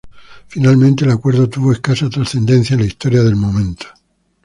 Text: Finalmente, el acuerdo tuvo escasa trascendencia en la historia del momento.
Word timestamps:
Finalmente, 0.47 1.05
el 1.05 1.11
acuerdo 1.11 1.47
tuvo 1.47 1.71
escasa 1.73 2.09
trascendencia 2.09 2.73
en 2.73 2.79
la 2.79 2.85
historia 2.87 3.21
del 3.21 3.35
momento. 3.35 3.85